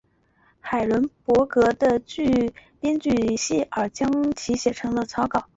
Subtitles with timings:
[0.59, 5.47] 海伦伯格和编剧希尔将其写成了草稿。